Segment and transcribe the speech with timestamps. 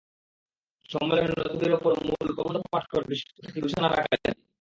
[0.89, 4.29] সম্মেলনে নজরুলের ওপর মূল প্রবন্ধ পাঠ করেন বিশেষ অতিথি গুলশান আরা কাজী।